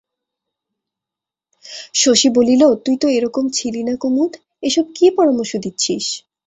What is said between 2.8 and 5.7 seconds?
তুই তো এরকম ছিলি না কুমুদ, এসব কী পরামর্শ